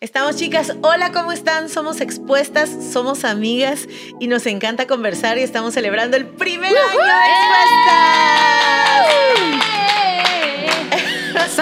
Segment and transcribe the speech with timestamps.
[0.00, 1.68] Estamos chicas, hola, ¿cómo están?
[1.68, 3.88] Somos expuestas, somos amigas
[4.20, 9.27] y nos encanta conversar y estamos celebrando el primer año de expuestas.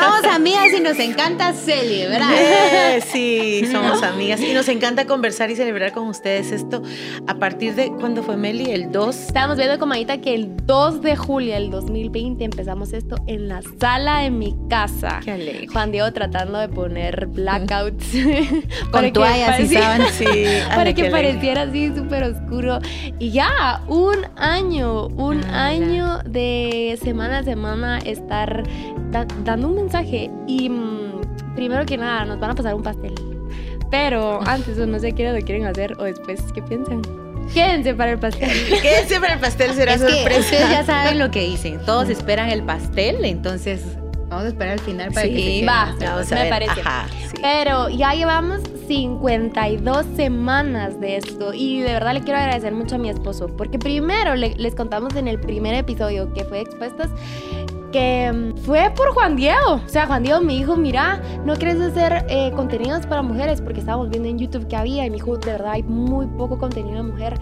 [0.00, 2.32] Somos amigas y nos encanta celebrar.
[2.34, 6.82] Eh, sí, somos amigas y nos encanta conversar y celebrar con ustedes esto
[7.26, 9.16] a partir de cuando fue Meli, el 2.
[9.16, 13.60] Estábamos viendo con Maita que el 2 de julio del 2020 empezamos esto en la
[13.80, 15.20] sala de mi casa.
[15.24, 15.66] Qué alegre.
[15.68, 18.06] Juan Diego tratando de poner blackouts.
[18.90, 20.10] Con toallas y sábanas.
[20.12, 20.26] Sí,
[20.74, 22.78] para que pareciera así súper oscuro.
[23.18, 28.62] Y ya, un año, un Ah, año de semana a semana estar
[29.10, 29.85] da- dando un mensaje.
[30.46, 31.20] Y mm,
[31.54, 33.14] primero que nada, nos van a pasar un pastel.
[33.90, 37.02] Pero antes, o no sé qué lo quieren hacer o después, ¿qué piensan?
[37.54, 38.50] Quédense para el pastel.
[38.82, 40.40] Quédense para el pastel, será Es que sorpresa.
[40.40, 41.80] ustedes ya saben lo que dicen.
[41.86, 43.82] Todos esperan el pastel, entonces
[44.28, 45.94] vamos a esperar al final para Sí, que se va.
[46.00, 46.50] Vamos a Me ver.
[46.50, 46.80] parece.
[46.80, 47.36] Ajá, sí.
[47.40, 52.98] Pero ya llevamos 52 semanas de esto y de verdad le quiero agradecer mucho a
[52.98, 57.08] mi esposo porque primero le- les contamos en el primer episodio que fue Expuestas
[57.98, 59.80] mm, fue por Juan Diego.
[59.84, 63.60] O sea, Juan Diego me dijo, mira, ¿no quieres hacer eh, contenidos para mujeres?
[63.60, 66.58] Porque estábamos viendo en YouTube que había y me dijo, de verdad hay muy poco
[66.58, 67.34] contenido de mujer.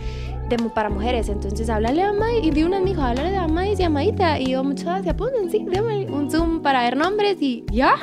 [0.48, 3.74] De, para mujeres, entonces háblale a May y de una me dijo, háblale a May
[3.78, 7.40] y a Maita y yo muchas gracias, pues sí, déme un zoom para ver nombres
[7.40, 7.94] y ya,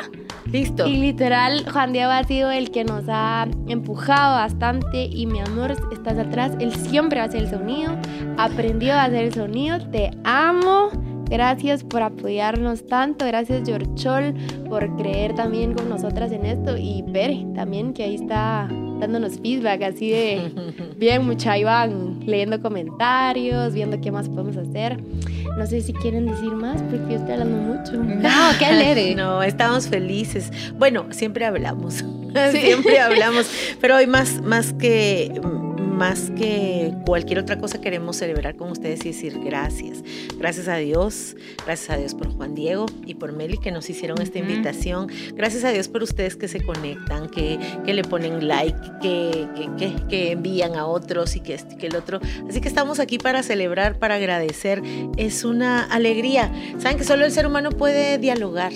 [0.52, 0.88] Listo.
[0.88, 5.76] y literal, Juan Diego ha sido el que nos ha empujado bastante y mi amor,
[5.92, 6.54] estás atrás.
[6.60, 7.96] Él siempre hace el sonido,
[8.38, 9.80] aprendió a hacer el sonido.
[9.92, 10.90] Te amo.
[11.32, 13.26] Gracias por apoyarnos tanto.
[13.26, 14.36] Gracias, Yorchol,
[14.68, 16.76] por creer también con nosotras en esto.
[16.78, 18.68] Y Pere también, que ahí está
[19.00, 20.52] dándonos feedback así de
[20.98, 21.56] bien, mucha.
[21.64, 25.02] Van leyendo comentarios, viendo qué más podemos hacer.
[25.58, 27.94] No sé si quieren decir más porque yo estoy hablando mucho.
[27.94, 29.16] No, qué alegre.
[29.22, 30.52] No, estamos felices.
[30.78, 32.04] Bueno, siempre hablamos.
[32.52, 33.50] siempre hablamos.
[33.80, 35.40] Pero hoy más, más que
[36.02, 40.04] más que cualquier otra cosa queremos celebrar con ustedes y decir gracias.
[40.40, 44.20] Gracias a Dios, gracias a Dios por Juan Diego y por Meli que nos hicieron
[44.20, 45.10] esta invitación.
[45.36, 49.96] Gracias a Dios por ustedes que se conectan, que, que le ponen like, que, que,
[50.10, 52.20] que- envían a otros y que y que el otro.
[52.50, 54.82] Así que estamos aquí para celebrar, para agradecer.
[55.18, 56.52] Es una alegría.
[56.80, 58.72] Saben que solo el ser humano puede dialogar.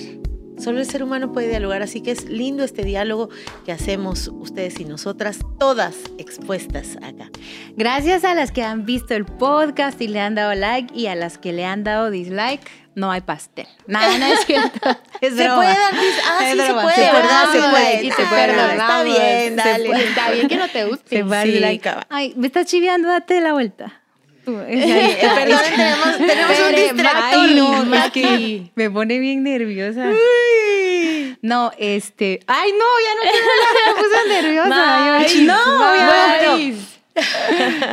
[0.57, 3.29] Solo el ser humano puede dialogar, así que es lindo este diálogo
[3.65, 7.29] que hacemos ustedes y nosotras, todas expuestas acá.
[7.75, 11.15] Gracias a las que han visto el podcast y le han dado like y a
[11.15, 12.61] las que le han dado dislike,
[12.95, 13.67] no hay pastel.
[13.87, 14.79] Nada, no es cierto.
[15.21, 15.93] Es ¿Se puede dar
[16.27, 16.81] Ah, Es sí, se broma.
[16.83, 17.51] puede, Se puede, ¿verdad?
[17.51, 18.01] Se puede.
[18.01, 20.03] sí, Ah, se puede, bueno, lo Está bien, dale.
[20.03, 21.17] Está bien que no te guste.
[21.17, 21.83] Se va Sí, like.
[21.83, 22.05] cabal.
[22.09, 24.01] Ay, me estás chiviando, date la vuelta.
[24.45, 27.39] Tú, Eh, perdón, tenemos, tenemos un distractor.
[27.39, 28.21] Ay, no, es Maki.
[28.21, 30.07] que me pone bien nerviosa.
[30.09, 31.37] Uy.
[31.41, 32.39] No, este.
[32.47, 35.27] Ay, no, ya no quiero hablar, me puse nerviosa.
[35.27, 36.94] Yo- no, ya.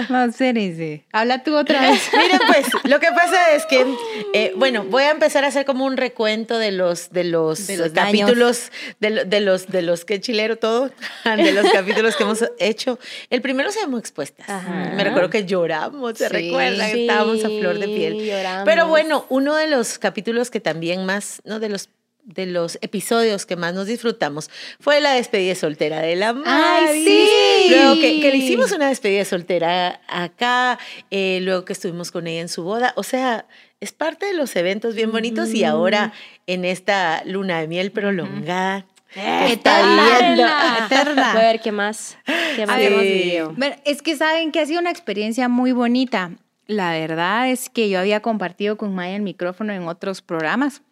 [0.09, 1.05] No, espérense.
[1.13, 2.03] Habla tú otra vez.
[2.17, 3.87] Miren, pues, lo que pasa es que,
[4.35, 7.77] eh, bueno, voy a empezar a hacer como un recuento de los, de los, De
[7.77, 10.91] los capítulos, de, lo- de los, de los que chilero todo,
[11.25, 12.99] de los capítulos que hemos hecho.
[13.31, 14.49] El primero se llamó Expuestas.
[14.49, 14.93] Ajá.
[14.97, 16.91] Me recuerdo que lloramos, ¿se Sí, recuerdan?
[16.91, 18.25] sí, Estábamos a flor de piel.
[18.25, 18.65] lloramos.
[18.65, 21.89] Pero bueno, uno de los capítulos que también más, no de los
[22.25, 27.05] de los episodios que más nos disfrutamos fue la despedida soltera de la Ay, Mari.
[27.05, 27.67] sí.
[27.71, 30.79] Luego que, que le hicimos una despedida soltera acá,
[31.11, 32.93] eh, luego que estuvimos con ella en su boda.
[32.97, 33.47] O sea,
[33.81, 36.13] es parte de los eventos bien bonitos y ahora
[36.47, 38.87] en esta luna de miel prolongada.
[39.15, 40.87] está Eterna.
[40.87, 41.33] Eterna.
[41.33, 42.17] Voy a ver qué más.
[42.57, 43.55] ¿Qué más hemos vivido?
[43.85, 46.31] Es que saben que ha sido una experiencia muy bonita.
[46.69, 50.83] La verdad es que yo había compartido con Maya el micrófono en otros programas.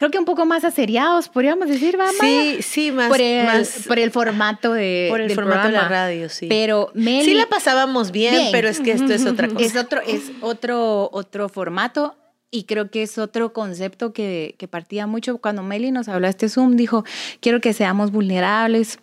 [0.00, 2.20] Creo que un poco más aseriados, podríamos decir, ¿va, Maya?
[2.22, 3.08] Sí, sí, más.
[3.08, 6.04] por, el, más- por el formato de por el del formato de la programa.
[6.06, 6.46] radio, sí.
[6.48, 8.48] Pero Meli sí la pasábamos bien, Bien.
[8.50, 9.62] pero es que esto es otra cosa.
[9.64, 12.16] es otro, es otro, otro formato
[12.50, 15.36] y creo que es otro concepto que, que partía mucho.
[15.38, 17.04] Cuando Meli nos habló de este Zoom, dijo,
[17.40, 18.98] quiero que seamos vulnerables,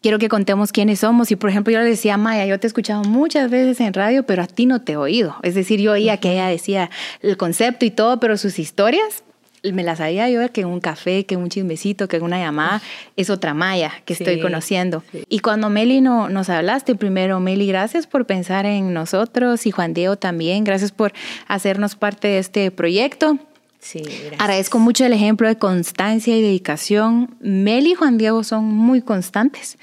[0.00, 1.30] quiero que contemos quiénes somos.
[1.32, 3.92] Y por ejemplo, yo le decía a Maya, yo te he escuchado muchas veces en
[3.92, 5.36] radio, pero a ti no te he oído.
[5.42, 6.88] Es decir, yo oía que ella decía
[7.20, 9.24] el concepto y todo, pero sus historias
[9.62, 12.38] me las sabía yo que en un café, que en un chismecito, que en una
[12.38, 12.80] llamada,
[13.16, 15.02] es otra Maya que estoy Sí, conociendo.
[15.28, 19.94] Y cuando Meli no, nos hablaste, primero, Meli, gracias por pensar en nosotros y Juan
[19.94, 21.12] Diego también, gracias por
[21.46, 23.38] hacernos parte de este proyecto.
[23.80, 24.40] Sí, gracias.
[24.40, 27.36] Agradezco mucho el ejemplo de constancia y dedicación.
[27.40, 29.78] Meli y Juan Diego son muy constantes.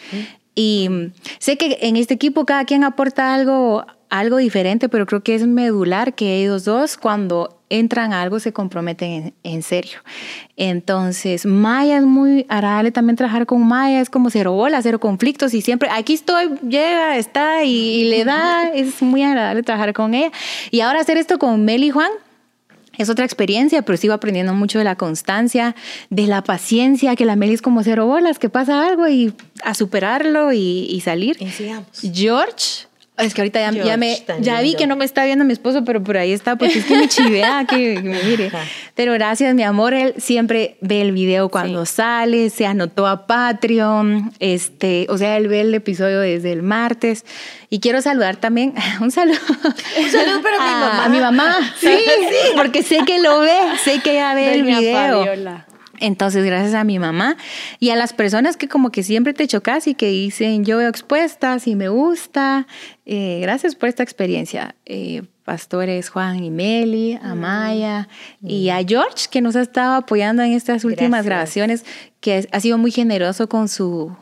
[0.54, 5.24] Y mm, sé que en este equipo cada quien aporta algo, algo diferente, pero creo
[5.24, 10.00] que es medular que ellos dos, cuando entran a algo se comprometen en, en, serio.
[10.56, 15.54] Entonces, Maya es muy agradable también trabajar con Maya, es como cero bolas, cero conflictos
[15.54, 20.14] y siempre, aquí estoy, llega, está y, y le da, es muy agradable trabajar con
[20.14, 20.32] ella.
[20.72, 22.12] Y ahora hacer esto con Mel y Juan,
[22.98, 25.76] es otra experiencia, pero sigo aprendiendo mucho de la constancia,
[26.10, 29.34] de la paciencia, que la Meli es como cero bolas, que pasa algo y
[29.64, 31.38] a superarlo y, y salir.
[32.02, 32.12] Y.
[32.14, 35.54] George es que ahorita ya, ya me, ya vi que no me está viendo mi
[35.54, 38.48] esposo, pero por ahí está, porque es que me chivea que, que me mire.
[38.48, 38.64] Ajá.
[38.96, 39.94] Pero gracias, mi amor.
[39.94, 45.48] Él siempre ve el video cuando sale, se anotó a Patreon, este, o sea, él
[45.48, 47.26] ve el episodio desde el martes.
[47.70, 49.40] Y quiero saludar también, un saludo.
[49.98, 51.06] Un saludo para mi a, mamá.
[51.06, 51.98] a mi mamá, sí,
[52.56, 55.26] porque sé que lo ve, sé que ella ve el video.
[55.26, 55.66] Fabiola.
[56.00, 57.38] Entonces, gracias a mi mamá
[57.80, 60.90] y a las personas que como que siempre te chocas y que dicen, yo veo
[60.90, 62.68] expuestas y me gusta,
[63.06, 64.76] eh, gracias por esta experiencia.
[64.86, 67.26] Eh, pastores Juan y Meli, Mm.
[67.26, 68.08] a Maya
[68.42, 71.26] y a George, que nos ha estado apoyando en estas últimas Gracias.
[71.26, 71.86] grabaciones,
[72.20, 74.16] que ha sido muy generoso con su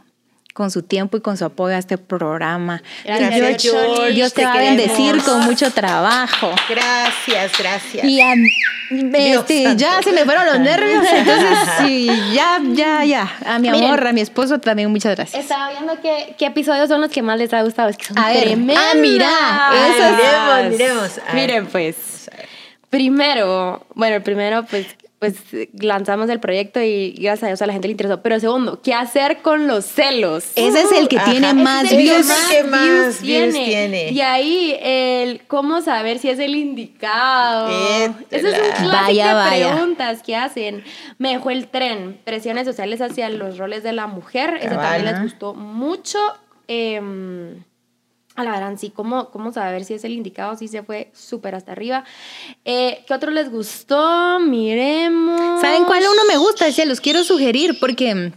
[0.53, 2.81] con su tiempo y con su apoyo a este programa.
[3.03, 3.31] Gracias,
[3.63, 6.51] Y George, George, Dios te, te va a bendecir con mucho trabajo.
[6.69, 8.05] Gracias, gracias.
[8.05, 8.33] Y a-
[8.91, 13.35] Dios este, ya se me fueron los nervios, entonces sí, ya, ya, ya.
[13.45, 13.85] A mi Miren.
[13.85, 15.41] amor, a mi esposo también, muchas gracias.
[15.41, 17.89] Estaba viendo qué, qué episodios son los que más les ha gustado.
[17.89, 19.29] Es que son A ver, ah, mira,
[19.71, 21.11] Ay, eso es- miremos, miremos.
[21.33, 21.95] Miren, pues.
[22.89, 24.85] Primero, bueno, el primero, pues,
[25.23, 25.35] pues
[25.79, 28.21] lanzamos el proyecto y gracias a Dios a la gente le interesó.
[28.21, 30.43] Pero segundo, ¿qué hacer con los celos?
[30.57, 31.31] Ese es el que Ajá.
[31.31, 32.27] tiene más es views.
[32.51, 34.11] que más views tiene.
[34.11, 37.69] Y ahí, el cómo saber si es el indicado.
[38.29, 39.71] Eso es un clásico Vaya, de vaya.
[39.75, 40.83] preguntas que hacen.
[41.19, 42.19] Me dejó el tren.
[42.25, 44.55] Presiones sociales hacia los roles de la mujer.
[44.59, 44.83] Ese Cabal.
[44.83, 46.19] también les gustó mucho.
[46.67, 46.99] Eh,
[48.35, 50.55] a la verdad, sí, ¿cómo, cómo saber si es el indicado?
[50.57, 52.03] Sí, se fue súper hasta arriba.
[52.65, 54.39] Eh, ¿Qué otro les gustó?
[54.39, 55.61] Miremos.
[55.61, 56.71] ¿Saben cuál uno me gusta?
[56.71, 58.33] Se los quiero sugerir porque...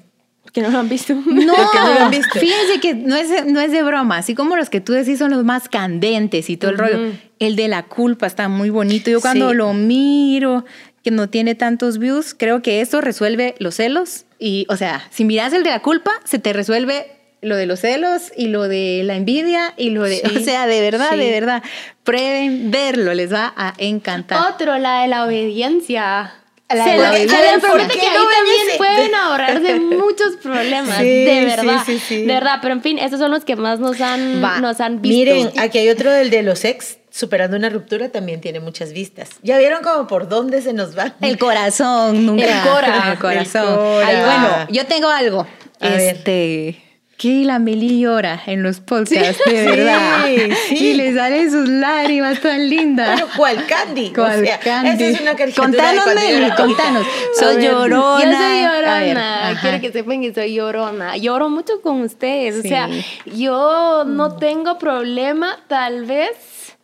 [0.53, 1.15] Que no lo han visto.
[1.27, 2.39] No, que no lo han visto.
[2.39, 5.31] fíjense que no es, no es de broma, así como los que tú decís son
[5.31, 6.99] los más candentes y todo el rollo.
[7.39, 9.11] El de la culpa está muy bonito.
[9.11, 9.57] Yo cuando Sí.
[9.57, 10.65] lo miro,
[11.05, 14.25] que no tiene tantos views, creo que eso resuelve los celos.
[14.39, 17.07] Y, o sea, si miras el de la culpa, se te resuelve
[17.43, 20.23] lo de los celos y lo de la envidia y lo de, Sí.
[20.37, 21.19] o sea, de verdad, Sí.
[21.19, 21.63] de verdad,
[22.05, 24.53] prueben verlo, les va a encantar.
[24.53, 26.33] Otro, la de la obediencia.
[26.69, 27.39] La Se de lo- la obediencia.
[27.61, 31.83] ¿Por que ahí no también pueden ahorrarse muchos problemas, Sí, de verdad.
[31.87, 32.23] sí, sí.
[32.23, 34.59] De verdad, pero en fin, estos son los que más nos han, Va.
[34.61, 35.17] nos han visto.
[35.17, 39.31] Miren, aquí hay otro del de los ex, superando una ruptura, también tiene muchas vistas.
[39.43, 41.15] ¿Ya vieron como por dónde se nos va?
[41.21, 42.45] El corazón, nunca.
[42.45, 43.09] El cora.
[43.13, 43.69] El corazón.
[43.69, 44.07] El cora.
[44.09, 45.47] Ay, bueno, yo tengo algo.
[45.81, 46.83] A ver.
[47.17, 50.25] Que la Meli llora en los podcasts, de Sí, verdad.
[50.69, 50.77] sí.
[50.77, 53.19] Y le salen sus lágrimas tan lindas.
[53.21, 54.13] Pero ¿cuál Candy?
[54.13, 54.91] ¿Cuál o sea, Candy?
[54.91, 57.07] Esa es una caricatura Contanos, Meli, contanos.
[57.39, 58.23] Soy llorona.
[58.23, 59.59] Yo soy ver, llorona.
[59.63, 61.17] Quiero que sepan que soy llorona.
[61.17, 62.57] Lloro mucho con ustedes.
[62.61, 62.67] Sí.
[62.67, 62.89] O sea,
[63.25, 66.77] yo no tengo problema, tal vez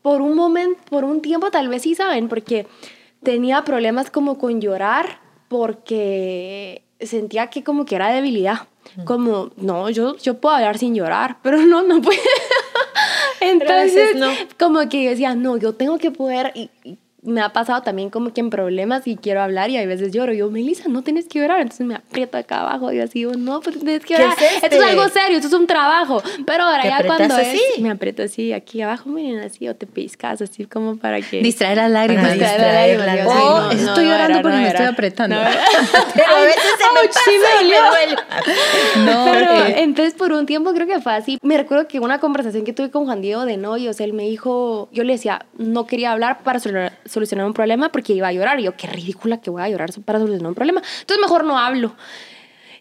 [0.00, 2.66] por un momento, por un tiempo, tal vez sí saben, porque
[3.22, 8.68] tenía problemas como con llorar, porque sentía que como que era debilidad.
[9.04, 12.20] Como, no, yo, yo puedo hablar sin llorar, pero no, no puedo.
[13.40, 14.30] Entonces, no.
[14.58, 16.52] como que yo decía, no, yo tengo que poder.
[16.54, 19.86] Y, y me ha pasado también como que en problemas y quiero hablar y a
[19.86, 20.32] veces lloro.
[20.32, 21.60] Y yo, Melissa, no tienes que llorar.
[21.60, 24.36] Entonces me aprieto acá abajo y así digo, no, pues tienes que ¿Qué llorar.
[24.38, 24.66] es este?
[24.66, 26.22] Esto es algo serio, esto es un trabajo.
[26.46, 27.60] Pero ahora ¿Te ya cuando así?
[27.74, 31.40] es, me aprieto así aquí abajo, miren así, o te piscas así como para que.
[31.40, 32.32] Distraer las lágrimas.
[32.32, 33.34] Distraer distraer las lágrimas.
[33.36, 33.74] Oh, lágrimas.
[33.78, 35.36] Sí, no, estoy no, llorando no, porque no, me estoy apretando.
[35.36, 35.42] No,
[36.14, 37.90] Pero a veces se me Ouch, pasa sí me y me dolió.
[37.90, 38.16] duele.
[39.04, 41.38] No, Pero eh, entonces por un tiempo creo que fue así.
[41.42, 44.88] Me recuerdo que una conversación que tuve con Juan Diego de novios, él me dijo,
[44.92, 48.60] yo le decía, no quería hablar para solu- solucionar un problema porque iba a llorar.
[48.60, 50.82] Y yo, qué ridícula que voy a llorar para solucionar un problema.
[51.00, 51.94] Entonces mejor no hablo.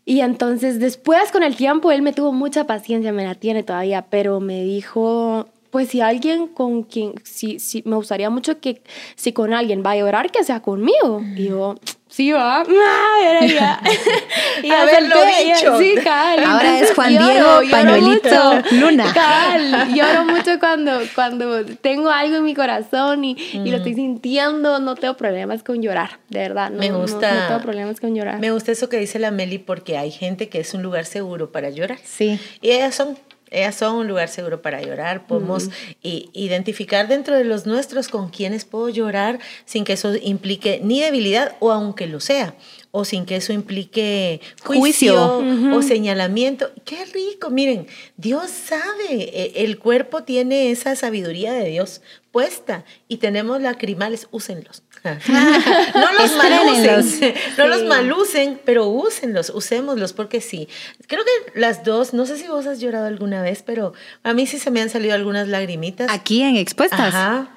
[0.05, 4.05] Y entonces después con el tiempo él me tuvo mucha paciencia, me la tiene todavía,
[4.09, 8.81] pero me dijo, pues si alguien con quien, si, si me gustaría mucho que
[9.15, 11.23] si con alguien va a llorar, que sea conmigo.
[11.37, 11.75] Y yo,
[12.13, 12.61] sí va.
[12.61, 13.81] Ah, era ya.
[14.63, 15.77] Y Haberlo dicho.
[15.79, 16.43] Sí, cabal.
[16.43, 19.11] Ahora es Juan Diego, lloro pañuelito, luna.
[19.13, 24.79] Cabal, lloro mucho cuando, cuando tengo algo en mi corazón y, y lo estoy sintiendo.
[24.79, 26.69] No tengo problemas con llorar, de verdad.
[26.69, 27.33] No, Me no- gusta.
[27.33, 28.39] No, tengo problemas con llorar.
[28.39, 31.51] Me gusta eso que dice la Meli porque hay gente que es un lugar seguro
[31.51, 31.97] para llorar.
[32.05, 32.39] Sí.
[32.61, 33.17] Y ellas son,
[33.53, 35.27] ellas son un lugar seguro para llorar.
[35.27, 35.69] Podemos
[36.01, 40.99] i- identificar dentro de los nuestros con quienes puedo llorar sin que eso implique ni
[41.01, 42.55] debilidad o aunque lo sea.
[42.95, 45.39] O sin que eso implique juicio,
[45.73, 46.71] o señalamiento.
[46.85, 53.17] Qué rico, miren, Dios sabe, e, el cuerpo tiene esa sabiduría de Dios puesta y
[53.17, 54.83] tenemos lacrimales, úsenlos.
[55.03, 60.69] no los malucen, no los malucen, pero úsenlos, usémoslos porque sí.
[61.07, 64.45] Creo que las dos, no sé si vos has llorado alguna vez, pero a mí
[64.45, 66.11] sí se me han salido algunas lagrimitas.
[66.11, 66.99] Aquí en Expuestas.
[66.99, 67.49] Ajá.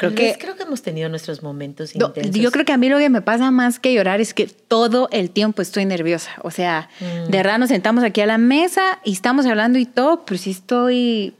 [0.00, 2.34] Creo que, creo que hemos tenido nuestros momentos intensos.
[2.34, 5.10] Yo creo que a mí lo que me pasa más que llorar es que todo
[5.12, 6.30] el tiempo estoy nerviosa.
[6.42, 10.24] O sea, de verdad nos sentamos aquí a la mesa y estamos hablando y todo,
[10.24, 11.34] pero sí estoy...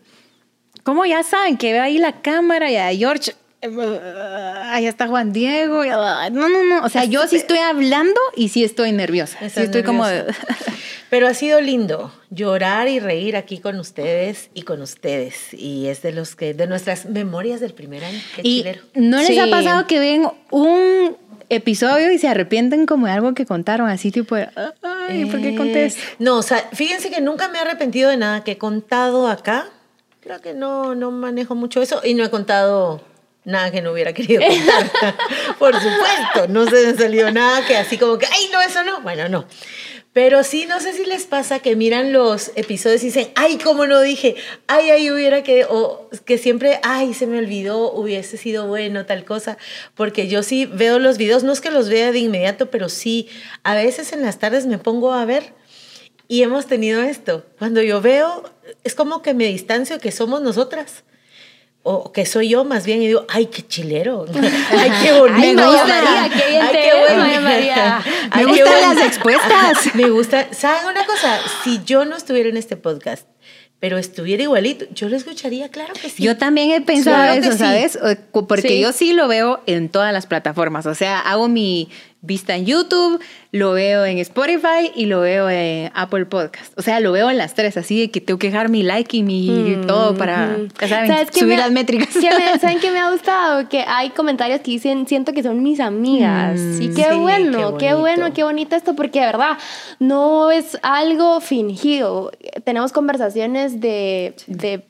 [0.83, 5.85] Como ya saben, que veo ahí la cámara y a George Ahí está Juan Diego.
[5.85, 6.85] No, no, no.
[6.85, 9.39] O sea, yo sí estoy hablando y sí estoy nerviosa.
[9.49, 10.05] Sí estoy como.
[11.11, 15.53] Pero ha sido lindo llorar y reír aquí con ustedes y con ustedes.
[15.53, 18.19] Y es de los que, de nuestras memorias del primer año.
[18.45, 18.65] y
[18.95, 21.17] ¿No les ha pasado que ven un
[21.49, 25.87] episodio y se arrepienten como de algo que contaron, así tipo ay, ¿por qué conté
[25.87, 29.27] eh, No, o sea, fíjense que nunca me he arrepentido de nada que he contado
[29.27, 29.67] acá.
[30.21, 33.01] Creo que no, no manejo mucho eso y no he contado
[33.45, 35.17] nada que no hubiera querido contar.
[35.59, 39.01] Por supuesto, no se me salió nada que así como que, ay, no, eso no.
[39.01, 39.47] Bueno, no.
[40.13, 43.87] Pero sí, no sé si les pasa que miran los episodios y dicen, ay, cómo
[43.87, 44.35] no dije,
[44.67, 49.25] ay, ay, hubiera que, o que siempre, ay, se me olvidó, hubiese sido bueno, tal
[49.25, 49.57] cosa.
[49.95, 53.29] Porque yo sí veo los videos, no es que los vea de inmediato, pero sí,
[53.63, 55.55] a veces en las tardes me pongo a ver
[56.27, 57.47] y hemos tenido esto.
[57.61, 58.51] Cuando yo veo,
[58.83, 61.05] es como que me distancio que somos nosotras
[61.83, 64.27] o que soy yo más bien y digo, ay, qué chilero,
[64.71, 65.63] ay, qué bonito.
[65.63, 67.41] Ay, María, qué bien ay, qué bueno.
[67.41, 68.03] María.
[68.35, 69.95] Me gustan las expuestas.
[69.95, 71.39] Me gusta, ¿saben una cosa?
[71.65, 73.27] Si yo no estuviera en este podcast,
[73.79, 76.23] pero estuviera igualito, yo lo escucharía, claro que sí.
[76.23, 77.99] Yo también he pensado eso, ¿sabes?
[78.31, 81.89] Porque yo sí lo veo en todas las plataformas, o sea, hago mi
[82.23, 86.79] vista en YouTube, lo veo en Spotify y lo veo en Apple Podcast.
[86.79, 89.17] O sea, lo veo en las tres, así de que tengo que dejar mi like
[89.17, 90.57] y mi mm, todo para
[91.33, 92.09] subir las métricas.
[92.61, 93.69] ¿Saben qué me ha gustado?
[93.69, 96.61] Que hay comentarios que dicen, siento que son mis amigas.
[96.61, 99.59] Mm, y qué bueno, qué, bueno, qué bonito esto, porque de verdad
[99.99, 102.33] no es algo fingido.
[102.65, 104.90] Tenemos conversaciones de, de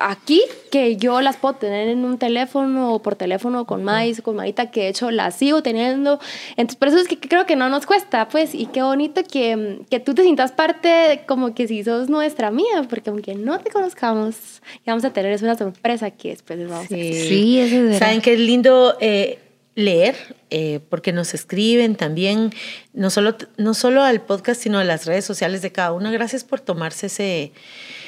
[0.00, 4.36] aquí que yo las puedo tener en un teléfono o por teléfono con Mais, con
[4.36, 6.18] Marita, que de hecho las sigo teniendo.
[6.56, 9.80] Entonces, por eso es que creo que no nos cuesta, pues, y qué bonito que,
[9.90, 13.70] que tú te sientas parte como que si sos nuestra amiga, porque aunque no te
[13.70, 16.94] conozcamos, vamos a tener es una sorpresa que después les vamos sí.
[16.94, 17.98] a Sí, eso es verdad.
[17.98, 19.38] Saben que es lindo eh,
[19.74, 20.16] leer,
[20.50, 22.52] eh, porque nos escriben también,
[22.92, 26.10] no solo, no solo al podcast, sino a las redes sociales de cada uno.
[26.10, 27.52] Gracias por tomarse ese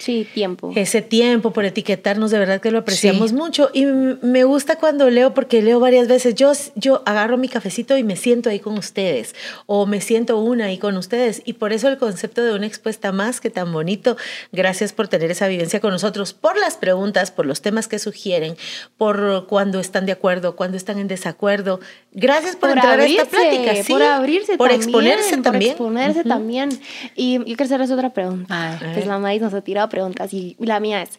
[0.05, 0.71] Sí, tiempo.
[0.77, 3.71] Ese tiempo por etiquetarnos, de verdad que lo apreciamos mucho.
[3.73, 6.35] Y me gusta cuando leo, porque leo varias veces.
[6.35, 9.35] Yo, yo agarro mi cafecito y me siento ahí con ustedes,
[9.65, 11.41] o me siento una ahí con ustedes.
[11.47, 14.19] Y por eso el concepto de una expuesta más que tan bonito.
[14.53, 18.59] Gracias por tener esa vivencia con nosotros, por las preguntas, por los temas que sugieren,
[18.99, 21.81] por cuando están de acuerdo, cuando están en desacuerdo.
[22.13, 23.75] Gracias por, entrar a esta plática.
[23.83, 25.77] Sí, por abrirse por exponerse también.
[25.79, 26.79] Por exponerse también.
[27.17, 28.79] Y yo quiero hacerles otra pregunta.
[28.93, 31.11] pues la maíz nos ha tirado preguntas y la mía es,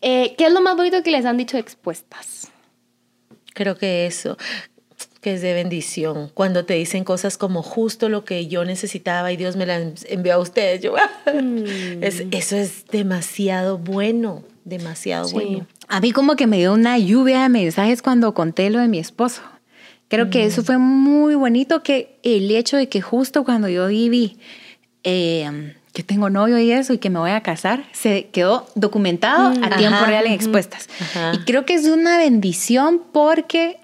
[0.00, 2.52] eh, ¿qué es lo más bonito que les han dicho expuestas?
[3.52, 4.38] Creo que eso,
[5.20, 6.30] que es de bendición.
[6.32, 10.34] Cuando te dicen cosas como justo lo que yo necesitaba y Dios me las envió
[10.34, 10.94] a ustedes, yo,
[11.26, 12.02] mm.
[12.02, 15.66] eso es demasiado bueno, demasiado bueno.
[15.88, 18.98] A mí como que me dio una lluvia de mensajes cuando conté lo de mi
[18.98, 19.42] esposo.
[20.08, 20.64] Creo que eso mm.
[20.64, 24.38] fue muy bonito, que el hecho de que justo cuando yo viví
[25.04, 29.48] eh, que tengo novio y eso y que me voy a casar, se quedó documentado
[29.48, 30.88] a mm, tiempo real en expuestas.
[31.34, 33.78] Y creo que es una bendición porque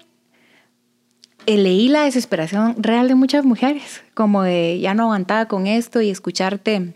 [1.45, 6.09] leí la desesperación real de muchas mujeres, como de ya no aguantaba con esto y
[6.09, 6.93] escucharte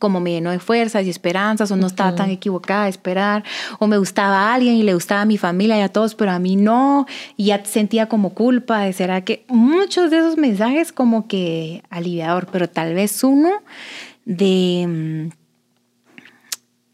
[0.00, 3.44] como me llenó de fuerzas y esperanzas, o no estaba tan equivocada de esperar,
[3.78, 6.32] o me gustaba a alguien y le gustaba a mi familia y a todos, pero
[6.32, 10.92] a mí no, y ya sentía como culpa de será que muchos de esos mensajes
[10.92, 13.62] como que aliviador, pero tal vez uno
[14.26, 15.28] Mm,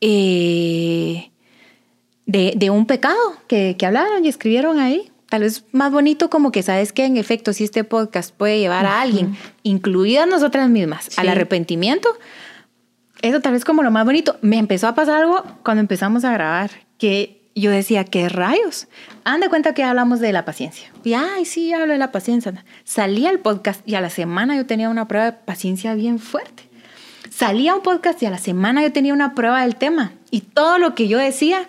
[0.03, 1.31] eh,
[2.27, 5.11] de, de, un pecado que, que, hablaron y escribieron ahí.
[5.31, 8.85] Tal vez más bonito como que sabes que en efecto si este podcast puede llevar
[8.85, 12.11] a alguien, incluidas nosotras mismas, al arrepentimiento,
[13.23, 14.37] eso tal vez como lo más bonito.
[14.43, 18.89] Me empezó a pasar algo cuando empezamos a grabar, que yo decía, ¿qué rayos?
[19.25, 20.93] Han de cuenta que hablamos de la paciencia.
[21.03, 22.53] Y, ay, sí, hablo de la paciencia.
[22.85, 26.72] Salí al podcast y a la semana yo tenía una prueba de paciencia bien fuerte
[27.33, 30.79] salía un podcast y a la semana yo tenía una prueba del tema y todo
[30.79, 31.67] lo que yo decía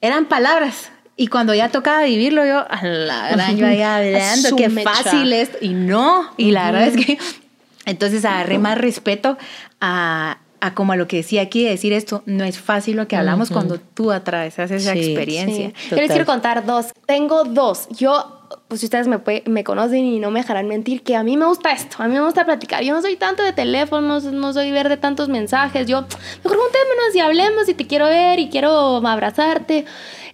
[0.00, 4.70] eran palabras Y cuando ya tocaba vivirlo, yo, a la gran, yo ahí hablando, qué
[4.70, 5.50] fácil es.
[5.60, 7.18] Y no, y la verdad es que
[7.84, 9.36] entonces agarré más respeto
[9.80, 13.08] a, a como a lo que decía aquí, de decir esto, no es fácil lo
[13.08, 15.72] que hablamos cuando tú atravesas esa Sí, experiencia.
[15.76, 15.90] Sí.
[15.90, 16.86] Yo les quiero contar dos.
[17.06, 17.88] Tengo dos.
[17.90, 21.46] Yo, pues ustedes me, me conocen y no me dejarán mentir, que a mí me
[21.46, 22.82] gusta esto, a mí me gusta platicar.
[22.82, 25.86] Yo no soy tanto de teléfonos, no soy ver de tantos mensajes.
[25.86, 26.02] Yo,
[26.44, 29.84] mejor juntémonos y hablemos y te quiero ver y quiero abrazarte.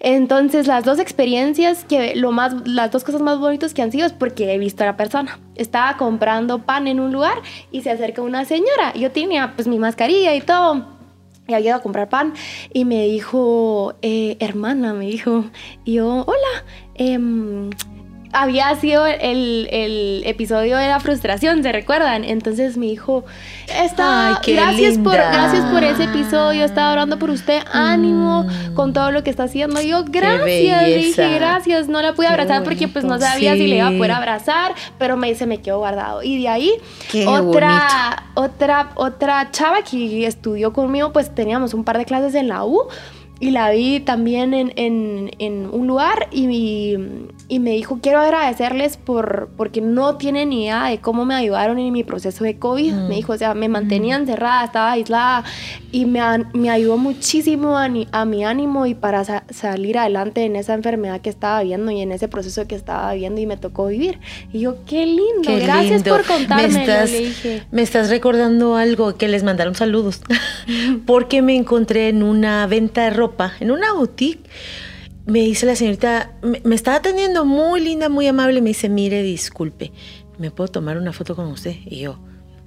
[0.00, 4.06] Entonces, las dos experiencias, que lo más, las dos cosas más bonitas que han sido
[4.06, 5.38] es porque he visto a la persona.
[5.56, 8.94] Estaba comprando pan en un lugar y se acerca una señora.
[8.94, 10.98] Yo tenía pues mi mascarilla y todo
[11.48, 12.34] y había ido a comprar pan
[12.72, 15.46] y me dijo, eh, hermana, me dijo,
[15.84, 17.70] yo, hola, em,
[18.32, 22.25] había sido el, el episodio de la frustración, ¿se recuerdan?
[22.25, 23.25] Entonces me dijo,
[23.66, 25.30] está, gracias, por, linda.
[25.32, 29.80] gracias por ese episodio, estaba orando por usted, ánimo con todo lo que está haciendo.
[29.80, 33.66] Y yo, gracias, dije, gracias, no la pude Qué abrazar porque pues no sabía si
[33.66, 36.23] le iba a poder abrazar, pero me, se me quedó guardado.
[36.23, 36.73] Y de ahí,
[37.11, 42.49] Qué otra, otra, otra chava que estudió conmigo, pues teníamos un par de clases en
[42.49, 42.82] la U
[43.40, 48.18] y la vi también en, en- en un lugar y, y- y me dijo, quiero
[48.20, 52.58] agradecerles por, porque no tienen ni idea de cómo me ayudaron en mi proceso de
[52.58, 52.92] COVID.
[52.92, 53.08] Mm.
[53.08, 55.44] Me dijo, o sea, me mantenía encerrada, estaba aislada
[55.90, 56.20] y me,
[56.52, 61.22] me ayudó muchísimo a, a mi ánimo y para sa- salir adelante en esa enfermedad
[61.22, 64.18] que estaba viviendo y en ese proceso que estaba viviendo y me tocó vivir.
[64.52, 66.16] Y yo, qué lindo, Qué gracias lindo.
[66.16, 67.62] por contarme, Me estás, le dije.
[67.70, 70.20] me estás recordando algo que les mandaron saludos.
[71.06, 74.40] Porque me encontré en una venta de ropa, en una boutique.
[75.28, 78.62] Me dice la señorita, me, me estaba atendiendo muy linda, muy amable.
[78.62, 79.92] Me dice, mire, disculpe,
[80.38, 81.76] ¿me puedo tomar una foto con usted?
[81.85, 82.18] Y yo,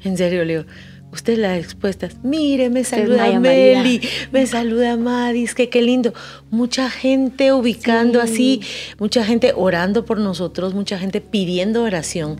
[0.03, 0.65] en serio, le digo,
[1.11, 2.17] usted la expuestas.
[2.23, 3.81] Mire, me saluda Maya María.
[3.83, 4.01] Meli,
[4.31, 6.13] me saluda Madis, que qué lindo.
[6.51, 8.31] Mucha gente ubicando Sí.
[8.31, 8.61] así,
[8.99, 12.39] mucha gente orando por nosotros, mucha gente pidiendo oración.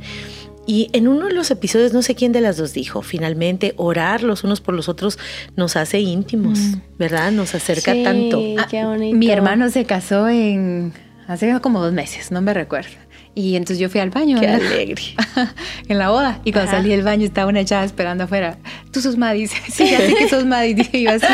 [0.68, 4.24] Y en uno de los episodios, no sé quién de las dos dijo, finalmente orar
[4.24, 5.18] los unos por los otros
[5.56, 6.60] nos hace íntimos,
[7.00, 7.32] ¿verdad?
[7.32, 8.40] Nos acerca Sí, tanto.
[8.70, 9.18] qué bonito.
[9.18, 10.94] Mi hermano se casó en
[11.28, 12.92] hace como dos meses, no me recuerdo.
[13.34, 14.68] Y entonces yo fui al baño Qué ¿verdad?
[14.68, 15.02] alegre.
[15.88, 16.40] en la boda.
[16.44, 16.80] Y cuando Ajá.
[16.80, 18.58] salí del baño estaba una chava esperando afuera.
[18.92, 19.52] Tú sos Madis.
[19.72, 20.76] Sí, ya sé que sos Madis.
[20.76, 21.26] Dije yo así.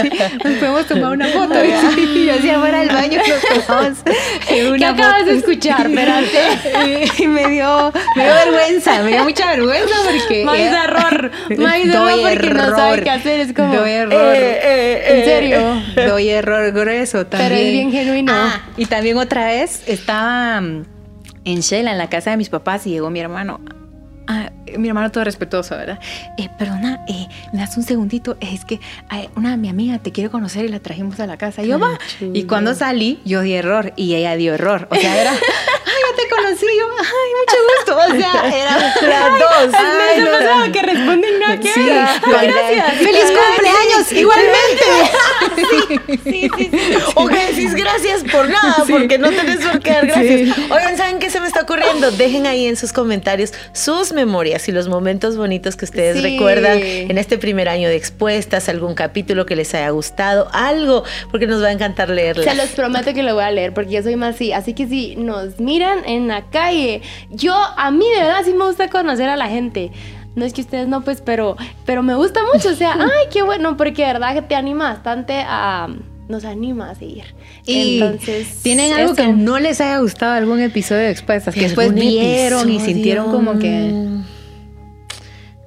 [0.00, 0.08] sí,
[0.42, 1.54] nos podemos tomar una foto.
[1.62, 1.68] Y
[2.26, 3.98] yo así afuera del baño nos tomamos
[4.50, 5.30] eh, una ¿Qué acabas foto.
[5.32, 5.86] de escuchar?
[5.86, 7.22] Espérate.
[7.22, 10.44] y me dio, me dio vergüenza, me dio mucha vergüenza porque.
[10.46, 11.30] Más era- error.
[11.58, 13.40] Más error porque no sabe qué hacer.
[13.40, 13.74] Es como.
[13.74, 14.34] Doy error.
[14.34, 15.24] Eh, eh, ¿En eh.
[15.26, 16.08] serio?
[16.08, 17.50] Doy error grueso también.
[17.50, 18.32] Pero es bien genuino.
[18.34, 20.93] Ah, y también otra vez estaba mm,
[21.44, 23.60] en Shela, en la casa de mis papás, y llegó mi hermano.
[24.26, 25.98] Ah, mi hermano todo respetuoso, ¿verdad?
[26.38, 28.38] Eh, perdona, eh, me das un segundito.
[28.40, 28.76] Es que
[29.12, 31.62] eh, una mi amiga te quiere conocer y la trajimos a la casa.
[31.62, 31.98] Y yo, va.
[32.20, 34.88] Y cuando salí, yo di error y ella dio error.
[34.90, 35.32] O sea, era,
[36.14, 36.66] te conocí.
[36.78, 37.96] Yo, ay, mucho gusto.
[37.96, 39.74] O sea, era Las dos.
[39.74, 42.94] Ay, no no, pensaba que responden nada Sí, ay, gracias.
[42.98, 44.12] ¡Feliz cumpleaños!
[44.12, 44.84] ¡Igualmente!
[46.24, 46.70] Sí, sí, sí.
[47.14, 50.58] O que decís gracias por nada, porque no tenés por qué dar gracias.
[50.70, 52.10] Oigan, ¿saben qué se me está ocurriendo?
[52.10, 57.18] Dejen ahí en sus comentarios sus memorias y los momentos bonitos que ustedes recuerdan en
[57.18, 61.68] este primer año de expuestas, algún capítulo que les haya gustado, algo, porque nos va
[61.68, 62.44] a encantar leerla.
[62.44, 64.52] Se los prometo que lo voy a leer porque yo soy más así.
[64.52, 68.66] Así que si nos miran en la calle, yo a mí de verdad sí me
[68.66, 69.90] gusta conocer a la gente.
[70.34, 72.70] No es que ustedes no, pues, pero, pero me gusta mucho.
[72.70, 75.88] O sea, ay, qué bueno, porque de verdad que te anima bastante a.
[76.26, 77.24] Nos anima a seguir.
[77.66, 78.60] Y Entonces.
[78.62, 79.22] tienen algo eso.
[79.22, 83.30] que no les haya gustado algún episodio de expuestas, que después ¿Algún vieron y sintieron
[83.30, 83.92] como que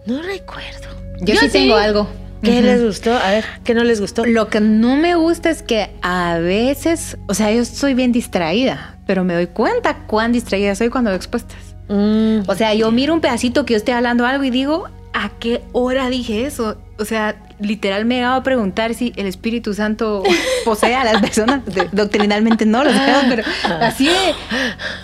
[0.08, 0.88] No recuerdo.
[1.22, 1.52] yo, Yo sí, sí.
[1.52, 2.10] tengo algo.
[2.42, 3.14] ¿Qué les gustó?
[3.16, 4.26] A ver, ¿qué no les gustó?
[4.26, 8.97] Lo que no me gusta es que a veces, o sea, yo soy bien distraída,
[9.08, 11.58] pero me doy cuenta cuán distraída soy cuando veo expuestas.
[11.90, 15.30] Mm, O sea, yo miro un pedacito que yo estoy hablando algo y digo, ¿a
[15.40, 16.78] qué hora dije eso?
[17.00, 20.24] O sea, literal me he llegado a preguntar si el Espíritu Santo
[20.66, 21.62] posee a las personas.
[21.92, 23.44] Doctrinalmente no lo sabemos, pero
[23.82, 24.34] así de,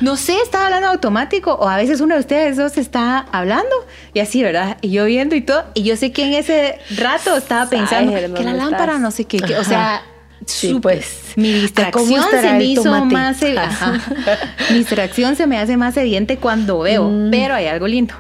[0.02, 3.74] no sé, estaba hablando automático o a veces uno de ustedes dos está hablando
[4.14, 4.78] y así, ¿verdad?
[4.82, 8.24] Y yo viendo y todo, y yo sé que en ese rato estaba pensando Ay,
[8.24, 9.02] que la ¿dónde lámpara estás?
[9.02, 10.02] no sé qué, que- o sea...
[10.48, 11.34] Sí, pues.
[11.36, 13.14] Mi ¿Cómo distracción se me hizo tomate?
[13.14, 13.44] más...
[13.44, 14.00] Ajá.
[14.70, 17.32] Mi distracción se me hace más evidente cuando veo, Mm.
[17.32, 18.14] pero hay algo lindo.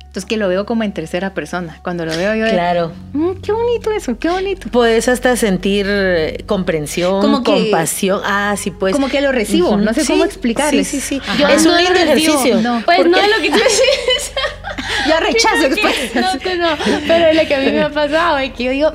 [0.00, 1.78] Entonces que lo veo como en tercera persona.
[1.84, 2.92] Cuando lo veo yo de, claro.
[3.12, 4.68] "Mm, qué bonito eso, qué bonito.
[4.70, 8.22] Puedes hasta sentir eh, comprensión, Como que- compasión.
[8.24, 8.94] Ah, sí, pues.
[8.94, 10.88] como que lo recibo, no sé Sí, cómo explicarles.
[10.88, 11.44] Sí, sí, sí.
[11.52, 12.60] Es un lindo ejercicio.
[12.62, 12.82] No.
[12.86, 14.32] Pues ¿Por no es lo que tú dices.
[15.08, 16.38] Yo rechazo expuestas.
[16.44, 16.76] No, no.
[17.06, 18.92] Pero lo que a mí me ha pasado es que yo digo,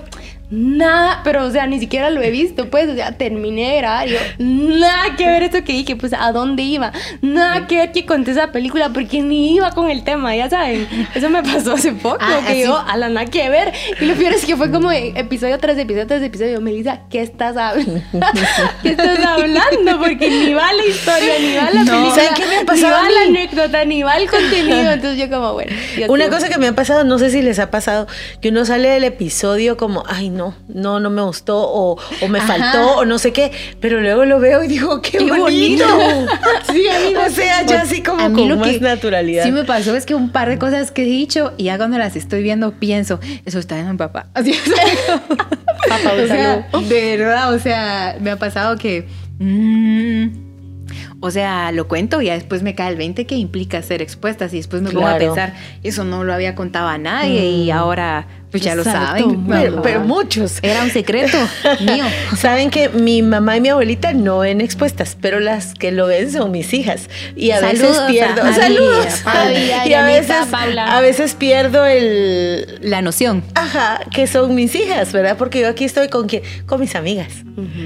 [0.55, 4.07] nada, pero o sea, ni siquiera lo he visto, pues, o sea, terminé de grabar
[4.07, 6.91] yo, nada que ver esto que dije, pues, ¿a dónde iba?
[7.21, 10.87] Nada que ver que conté esa película porque ni iba con el tema, ya saben.
[11.15, 12.63] Eso me pasó hace poco, Ah, que así.
[12.63, 13.71] yo, a la nada que ver.
[13.99, 16.61] Y lo peor es que fue como episodio tras episodio tras episodio.
[16.61, 18.01] Melissa, ¿qué estás hablando?
[18.83, 19.99] ¿Qué estás hablando?
[19.99, 21.91] Porque ni va la historia, ni va la No.
[21.91, 24.91] película, ¿Saben qué me ha pasado ni a va la anécdota, ni va el contenido.
[24.91, 25.71] Entonces yo como, bueno.
[26.09, 28.07] Una cosa que me ha pasado, no sé si les ha pasado,
[28.41, 32.39] que uno sale del episodio como, ay no, no, no me gustó, o, o me
[32.39, 32.47] Ajá.
[32.71, 35.85] faltó, o no sé qué, pero luego lo veo y digo, qué, Qué bonito.
[35.87, 36.31] bonito.
[36.71, 37.21] sí, amigo.
[37.25, 39.43] O sea, ya así como A con lo más que naturalidad.
[39.43, 41.97] Sí me pasó es que un par de cosas que he dicho y ya cuando
[41.97, 44.27] las estoy viendo pienso, eso está en mi papá.
[44.33, 44.61] Así es.
[45.87, 49.07] Papá, o sea, de verdad, o sea, me ha pasado que...
[49.39, 50.43] mm,
[51.19, 54.53] o sea, lo cuento y ya después me cae el 20 que implica ser expuestas
[54.53, 58.27] y después me pongo a pensar, eso no lo había contado a nadie y ahora
[58.53, 59.47] pues ya lo Exacto, saben.
[59.47, 60.59] pero, pero muchos.
[60.61, 61.37] Era un secreto
[61.81, 62.05] mío.
[62.37, 66.31] Saben que mi mamá y mi abuelita no ven expuestas, pero las que lo ven
[66.31, 67.09] son mis hijas.
[67.35, 68.41] Y a Saludos veces a pierdo.
[68.43, 69.05] Javi, saludos.
[69.07, 69.55] a Fabi,
[69.89, 72.77] y a veces, a veces pierdo el.
[72.81, 73.43] La noción.
[73.55, 75.35] Ajá, que son mis hijas, ¿verdad?
[75.35, 76.27] Porque yo aquí estoy con
[76.67, 77.29] con mis amigas.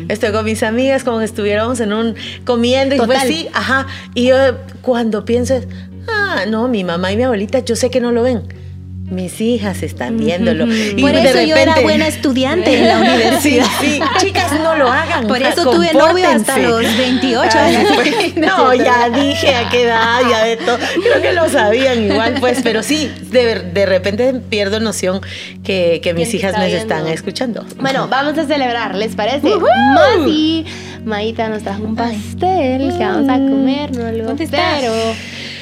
[0.10, 3.28] Estoy con mis amigas como que estuviéramos en un comiendo y pues Total.
[3.28, 3.88] sí, ajá.
[4.16, 4.36] Y yo
[4.82, 5.62] cuando pienso,
[6.10, 8.67] ah, no, mi mamá y mi abuelita, yo sé que no lo ven.
[9.10, 10.68] Mis hijas están viéndolo.
[10.68, 13.66] Y Por de eso yo era buena estudiante en la universidad.
[13.80, 15.28] Sí, sí, chicas, no lo hagan.
[15.28, 17.92] Por eso tuve novio hasta los 28 Ay, años.
[17.96, 20.78] pues, no, ya dije a qué edad, ya de todo.
[21.02, 25.22] Creo que lo sabían igual, pues, pero sí, de, de repente pierdo noción
[25.64, 27.66] que, que mis ¿Quién te hijas me están escuchando.
[27.80, 29.50] Bueno, vamos a celebrar, ¿les parece?
[29.96, 30.66] Masi,
[31.06, 34.48] Maita nos trajo un pastel que vamos a comer, no lo ¿Dónde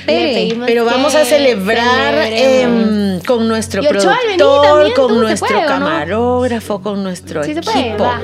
[0.05, 4.17] pero vamos a celebrar em, con nuestro Y productor,
[4.61, 5.67] también, con tú, ¿se nuestro puede o no?
[5.67, 7.73] camarógrafo, con nuestro Sí se equipo.
[7.73, 8.21] puede, va.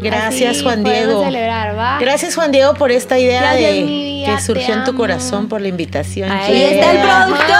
[0.00, 1.24] Gracias, Así Juan Diego.
[1.24, 1.98] celebrar, ¿va?
[2.00, 4.98] Gracias, Juan Diego, por esta idea Gracias, de mi vida, que surgió en tu amo.
[5.00, 6.30] corazón por la invitación.
[6.30, 7.56] Ahí está el productor.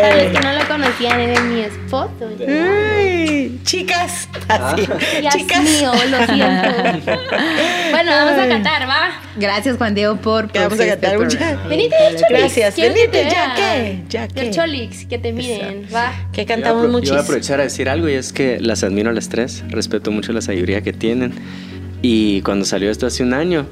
[0.00, 2.10] Para los que no lo conocían, era mi esposo.
[2.48, 4.88] Ay, chicas, así.
[5.22, 5.60] Es chicas.
[5.60, 6.68] mío, lo siento.
[7.90, 9.03] bueno, vamos a cantar, ¿va?
[9.36, 11.66] Gracias, Juan Diego, por Que vamos a cantar este programa.
[11.68, 12.28] Venite, Cholix.
[12.30, 14.50] Gracias, venite, te ya que, ya que.
[14.50, 16.12] Cholix, que te miren, va.
[16.32, 19.10] Que cantamos apro- Yo voy a aprovechar a decir algo y es que las admiro
[19.10, 21.32] a las tres, respeto mucho la sabiduría que tienen
[22.02, 23.66] y cuando salió esto hace un año,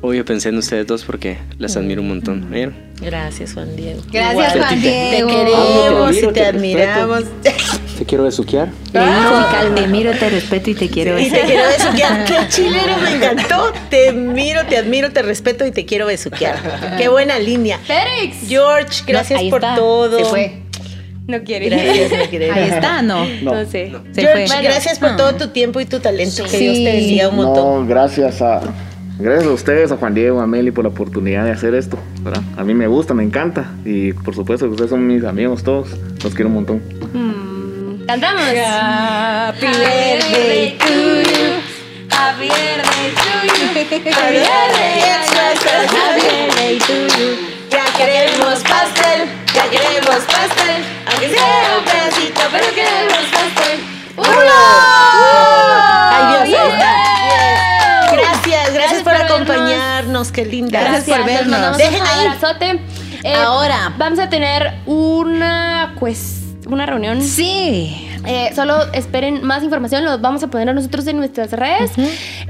[0.00, 2.50] obvio pensé en ustedes dos porque las admiro un montón.
[2.50, 2.74] ¿vieron?
[3.00, 4.02] Gracias, Juan Diego.
[4.12, 4.52] Gracias.
[4.56, 5.28] Juan Te Diego.
[5.28, 7.24] queremos y Te te te admiramos.
[8.00, 8.68] Te quiero besuquear.
[8.94, 12.24] Le dijo, te miro, te respeto y te quiero Y te quiero besuquear.
[12.26, 13.72] Qué chileno, me encantó.
[13.90, 16.96] Te miro, te admiro, te respeto y te quiero besuquear.
[16.96, 17.78] Qué buena línea.
[17.78, 18.48] Félix.
[18.48, 19.74] George, gracias No, por está.
[19.76, 20.18] todo.
[20.18, 20.62] Se fue.
[21.26, 21.68] No quiere.
[21.68, 22.54] Gracias, querida.
[22.54, 23.26] Ahí está, ¿no?
[23.42, 23.92] No, sé.
[24.12, 24.62] Se George, fue.
[24.62, 25.16] gracias por Ah.
[25.16, 26.44] todo tu tiempo y tu talento.
[26.44, 26.58] Que Sí.
[26.64, 27.82] Dios te bendiga un montón.
[27.82, 28.62] No, gracias a,
[29.18, 31.98] gracias a ustedes, a Juan Diego, a Meli por la oportunidad de hacer esto.
[32.22, 32.40] ¿verdad?
[32.56, 33.70] A mí me gusta, me encanta.
[33.84, 35.88] Y por supuesto que ustedes son mis amigos todos.
[36.24, 36.82] Los quiero un montón.
[37.12, 37.49] Mm,
[38.10, 38.42] Cantamos.
[38.42, 41.62] Happy birthday to you.
[42.10, 43.66] Happy birthday to you.
[43.70, 43.98] Happy
[46.26, 47.30] birthday to you.
[47.70, 50.82] Ya queremos pastel, ya queremos pastel.
[51.06, 53.78] Aunque sea un pedacito, pero queremos pastel.
[56.12, 56.72] ¡Ay, Dios!
[58.10, 59.30] Gracias, gracias por por vernos.
[59.30, 60.32] acompañarnos.
[60.32, 60.80] Qué linda.
[60.80, 61.78] Gracias por vernos.
[61.78, 62.26] Dejen un ahí.
[62.26, 62.80] abrazote.
[63.22, 63.92] Eh, Ahora.
[63.98, 67.22] Vamos a tener una, pues, una reunión.
[67.22, 68.06] Sí.
[68.26, 71.92] Eh, solo esperen más información, los vamos a poner nosotros en nuestras redes.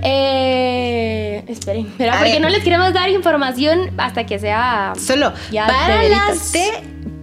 [0.02, 2.16] Eh, esperen, ¿verdad?
[2.16, 2.42] A porque ver.
[2.42, 4.92] no les queremos dar información hasta que sea.
[4.98, 6.70] Solo Ya, para de las de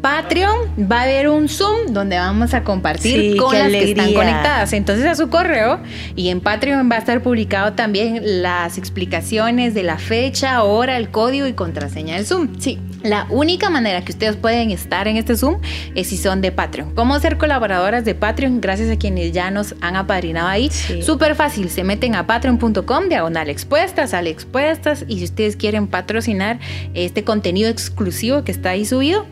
[0.08, 0.58] Patreon
[0.90, 4.18] va a haber un Zoom donde vamos a compartir Sí, con las que están alegría.
[4.18, 4.72] conectadas.
[4.72, 5.82] Entonces a su correo
[6.16, 11.10] y en Patreon va a estar publicado también las explicaciones de la fecha, hora, el
[11.12, 12.58] código y contraseña del Zoom.
[12.58, 12.80] Sí.
[13.04, 15.60] La única manera que ustedes pueden estar en este Zoom
[15.94, 16.96] es si son de Patreon.
[16.96, 18.62] ¿Cómo ser colaboradoras de Patreon?
[18.62, 20.70] Gracias a quienes ya nos han apadrinado ahí.
[20.70, 21.02] Sí.
[21.02, 21.70] Súper fácil.
[21.70, 25.04] Se meten a patreon.com, diagonal expuestas, sale expuestas.
[25.10, 26.60] Y si ustedes quieren patrocinar
[26.94, 29.26] este contenido exclusivo que está ahí subido,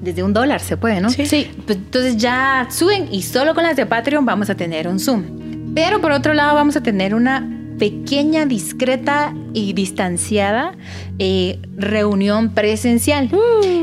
[0.00, 1.10] desde un dólar se puede, ¿no?
[1.10, 1.26] Sí.
[1.26, 1.50] Sí.
[1.66, 5.72] Pues entonces ya suben y solo con las de Patreon vamos a tener un Zoom.
[5.74, 10.72] Pero por otro lado vamos a tener una pequeña, discreta y distanciada
[11.18, 13.30] eh, reunión presencial.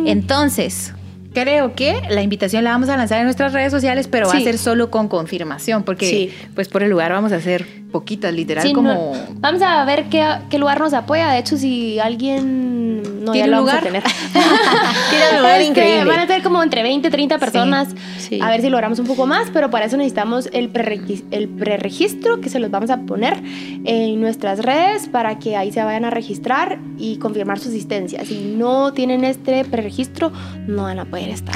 [0.05, 0.93] Entonces,
[1.33, 4.39] creo que la invitación la vamos a lanzar en nuestras redes sociales, pero va a
[4.39, 6.31] ser solo con confirmación, porque Sí.
[6.55, 8.89] pues por el lugar vamos a hacer poquitas, literal, Sí, como...
[8.93, 11.29] no- vamos a ver qué, qué lugar nos apoya.
[11.31, 12.86] De hecho, si alguien
[13.27, 13.83] No, ¿Tiene ya lo vamos lugar?
[13.83, 14.03] a tener.
[15.09, 16.05] Tiene un lugar Este, increíble.
[16.05, 17.89] Van a ser como entre 20 y 30 personas.
[18.19, 18.39] sí.
[18.41, 22.41] A ver si logramos un poco más, pero para eso necesitamos el, prerequis- el preregistro
[22.41, 23.41] que se los vamos a poner
[23.85, 28.25] en nuestras redes para que ahí se vayan a registrar y confirmar su asistencia.
[28.25, 30.31] Si no tienen este preregistro,
[30.67, 31.55] no van a poder estar.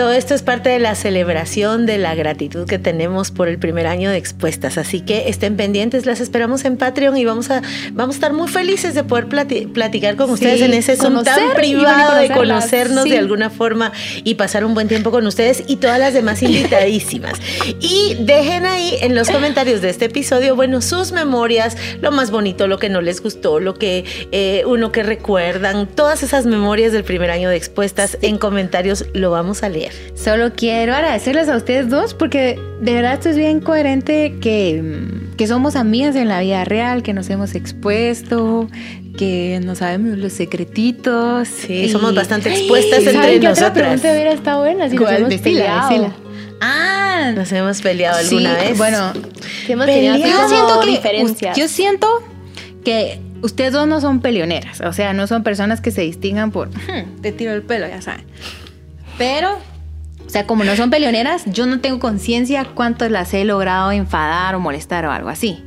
[0.00, 3.86] Todo esto es parte de la celebración de la gratitud que tenemos por el primer
[3.86, 4.78] año de expuestas.
[4.78, 7.60] Así que estén pendientes, las esperamos en Patreon y vamos a,
[7.92, 11.22] vamos a estar muy felices de poder plati- platicar con Sí, ustedes en ese Zoom
[11.22, 13.10] tan privado de conocernos sí.
[13.10, 13.92] de alguna forma
[14.24, 17.34] y pasar un buen tiempo con ustedes y todas las demás invitadísimas.
[17.78, 22.66] y dejen ahí en los comentarios de este episodio, bueno, sus memorias, lo más bonito,
[22.68, 27.04] lo que no les gustó, lo que eh, uno que recuerdan, todas esas memorias del
[27.04, 29.89] primer año de expuestas en comentarios lo vamos a leer.
[30.14, 35.36] Solo quiero agradecerles a ustedes dos porque de verdad esto es bien coherente que, mm,
[35.36, 38.68] que somos amigas en la vida real, que nos hemos expuesto,
[39.18, 41.48] que no sabemos los secretitos.
[41.48, 44.88] Sí, y- somos bastante expuestas ¿Saben entre qué otra pregunta hubiera estado buena?
[44.88, 45.16] Si nos ¿Cuál?
[45.18, 45.88] hemos Decila, peleado.
[45.90, 46.14] decila.
[46.62, 48.78] Ah, Nos hemos peleado alguna sí, vez.
[48.78, 49.12] Bueno,
[49.68, 50.48] hemos Peleado.
[50.48, 50.80] siento
[51.36, 52.06] que yo siento
[52.84, 56.68] que ustedes dos no son peleoneras, o sea, no son personas que se distingan por
[56.68, 58.24] "Hmm, te tiro el pelo, ya saben.
[59.18, 59.58] Pero
[60.30, 64.54] o sea, como no son peleoneras, yo no tengo conciencia cuánto las he logrado enfadar
[64.54, 65.64] o molestar o algo así.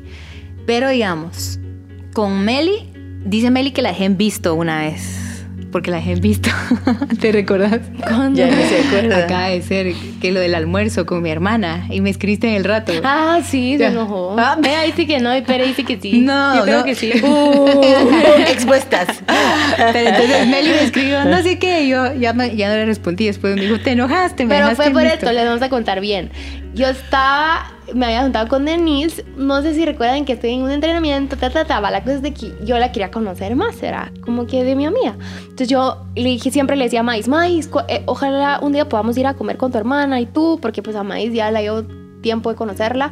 [0.66, 1.60] Pero digamos,
[2.14, 2.90] con Meli,
[3.26, 5.23] dice Meli que la dejé en visto una vez.
[5.74, 6.50] Porque la dejé en visto.
[7.20, 7.80] ¿Te recordás?
[8.34, 9.18] Ya ni se acuerda.
[9.26, 12.64] Acaba de ser que lo del almuerzo con mi hermana y me escribiste en el
[12.64, 12.94] rato.
[13.04, 14.36] Ah, sí, se enojó.
[14.40, 14.56] Ah.
[14.62, 16.20] Vea, dice que no, y Pere dice que sí.
[16.22, 16.86] No, Yo creo no.
[16.86, 17.12] que sí.
[17.24, 17.82] Uh,
[18.48, 19.08] expuestas.
[19.92, 23.26] Pero entonces Meli me escribió, no sé qué, yo ya, me- ya no le respondí.
[23.26, 25.16] Después me dijo, te enojaste, me Pero fue por visto".
[25.16, 26.30] esto, les vamos a contar bien.
[26.74, 30.72] Yo estaba, me había juntado con Denise, no sé si recuerdan que estoy en un
[30.72, 34.48] entrenamiento, ta, ta, ta, la cosa de que yo la quería conocer más, era como
[34.48, 35.16] que de mi amiga.
[35.42, 37.28] Entonces yo le dije, siempre le decía a Mais,
[37.68, 40.82] cu- eh, ojalá un día podamos ir a comer con tu hermana y tú, porque
[40.82, 41.84] pues a Mais ya la llevo
[42.22, 43.12] tiempo de conocerla.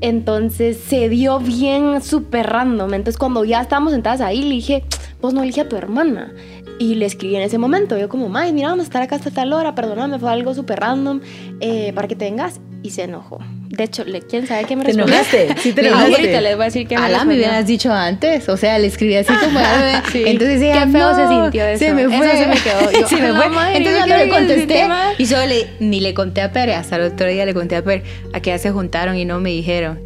[0.00, 2.92] Entonces se dio bien súper random.
[2.94, 4.84] Entonces cuando ya estábamos sentadas ahí, le dije,
[5.20, 6.32] vos no elige a tu hermana.
[6.78, 9.30] Y le escribí en ese momento, yo como, May, mira, vamos a estar acá hasta
[9.30, 11.20] tal hora, perdóname, fue algo súper random
[11.60, 12.60] eh, para que te vengas.
[12.80, 13.40] Y se enojó.
[13.70, 15.16] De hecho, ¿quién sabe qué me ¿Te respondió?
[15.16, 15.48] enojaste?
[15.60, 16.14] Sí, te enojaste.
[16.14, 18.48] Ahorita les voy a decir qué me Ala, me hubieras dicho antes.
[18.48, 19.58] O sea, le escribí así como.
[20.12, 20.22] Sí.
[20.24, 21.84] Entonces ella, Qué feo "No, se sintió eso.
[21.84, 22.30] Se me Eso fue.
[22.38, 22.92] se me quedó.
[23.00, 23.48] Yo, se me "A la fue.
[23.50, 24.74] madre, Entonces yo cuando le que contesté.
[24.74, 25.14] sienta mal".
[25.18, 26.74] Y solo le, ni le conté a Pere.
[26.76, 28.04] Hasta el otro día le conté a Pere.
[28.32, 29.98] A que ya se juntaron y no me dijeron.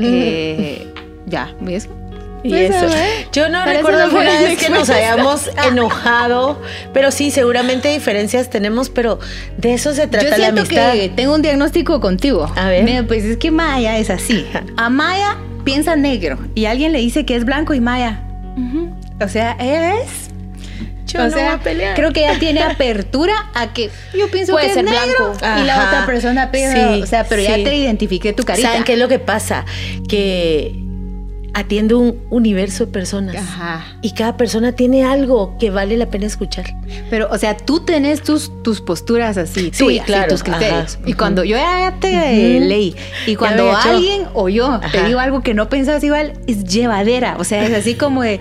[0.00, 0.84] Eh,
[1.26, 1.88] ya, ¿ves?
[2.44, 2.86] Y Pues, eso.
[3.32, 6.60] Yo no recuerdo alguna vez que nos hayamos enojado,
[6.92, 9.18] pero sí, seguramente diferencias tenemos, pero
[9.56, 10.92] de eso se Yo trata la amistad.
[10.92, 12.50] que tengo un diagnóstico contigo.
[12.56, 12.84] A ver.
[12.84, 14.46] Mira, pues es que Maya es así.
[14.76, 18.22] A Maya piensa negro y alguien le dice que es blanco y Maya.
[19.20, 20.30] O sea, ella es.
[21.06, 21.94] Yo o no sea, voy a pelear.
[21.96, 25.60] creo que ella tiene apertura a que yo pienso Puede que es ser negro blanco.
[25.62, 28.68] y la otra persona piensa, Sí, o sea, pero ya te identifiqué tu carita.
[28.68, 29.64] ¿Saben qué es lo que pasa?
[30.08, 30.74] Que
[31.54, 33.36] atiende un universo de personas.
[33.36, 33.84] Ajá.
[34.02, 36.66] Y cada persona tiene algo que vale la pena escuchar.
[37.10, 40.96] Pero, o sea, tú tenés tus, tus posturas así, Sí, tuyas, y claro, tus criterios.
[40.96, 42.08] ajá, Y cuando yo ya te
[42.58, 42.68] Ujú.
[42.68, 42.94] leí,
[43.26, 45.06] y cuando había hecho- alguien o yo te Ajá.
[45.06, 47.36] digo algo que no pensabas igual, es llevadera.
[47.38, 48.40] O sea, es así como de.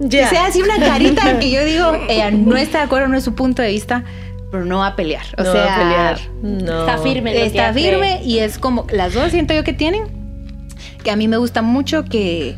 [0.00, 0.26] Ya.
[0.26, 3.22] O sea, así una carita que yo digo, ella no está de acuerdo, no es
[3.24, 4.04] su punto de vista,
[4.50, 5.24] pero no va a pelear.
[5.38, 6.20] O no sea, va a pelear.
[6.42, 6.80] No.
[6.80, 7.46] Está firme.
[7.46, 10.23] está firme y es como las dos siento yo que tienen
[11.04, 12.56] que a mí me gusta mucho que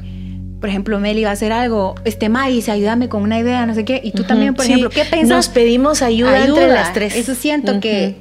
[0.61, 3.85] por ejemplo Meli va a hacer algo este Maíz ayúdame con una idea no sé
[3.85, 7.15] qué y tú también por Sí, ejemplo qué piensas Nos pedimos ayuda, entre las tres.
[7.15, 8.17] eso siento que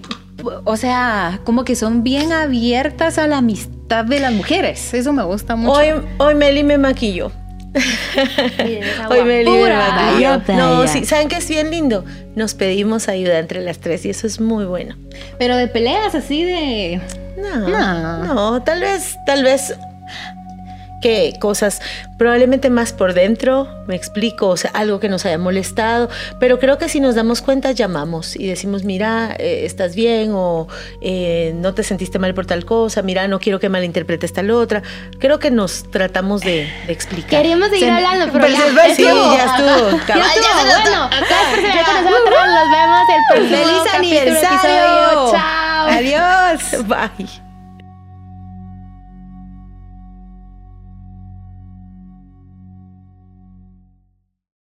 [0.66, 5.24] o sea como que son bien abiertas a la amistad de las mujeres eso me
[5.24, 7.32] gusta mucho Hoy, hoy Meli me maquilló.
[9.10, 10.42] Hoy Meli me maquilló.
[10.56, 12.06] No, sí, ¿saben qué es bien lindo?
[12.36, 14.96] Nos pedimos ayuda entre las tres y eso es muy bueno.
[15.38, 17.02] pero de peleas así de
[17.38, 18.24] No, No.
[18.34, 19.76] no, tal vez, tal vez
[21.06, 21.82] que cosas
[22.18, 26.78] probablemente más por dentro, me explico, o sea, algo que nos haya molestado, pero creo
[26.80, 30.68] que si nos damos cuenta llamamos y decimos, mira, eh, estás bien o
[31.02, 34.82] eh, no te sentiste mal por tal cosa, mira, no quiero que malinterpretes tal otra.
[35.20, 37.42] Creo que nos tratamos de, de explicar.
[37.42, 39.36] Queríamos seguir Se- hablando, pero pero ya, Sí, estuvo.
[39.36, 39.90] ya estuvo.
[40.08, 40.82] Ya estuvo.
[40.82, 42.40] Bueno, gracias por nosotros.
[42.56, 45.32] Nos vemos el próximo feliz capítulo, aniversario episodio.
[45.32, 45.88] Chao.
[45.90, 47.45] adiós Bye.